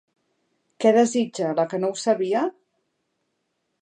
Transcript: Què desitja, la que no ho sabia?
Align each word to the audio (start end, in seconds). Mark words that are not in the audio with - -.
Què 0.85 0.93
desitja, 0.95 1.51
la 1.59 1.67
que 1.73 1.81
no 1.83 1.91
ho 1.95 1.99
sabia? 2.07 2.43